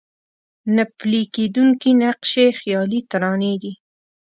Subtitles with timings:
[0.75, 3.73] نه پلي کېدونکي نقشې خيالي ترانې دي.